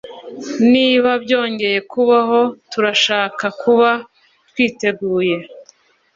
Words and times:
Niba 0.73 1.11
byongeye 1.23 1.79
kubaho 1.91 2.39
turashaka 2.71 3.45
kuba 3.61 3.89
twiteguye 4.49 5.37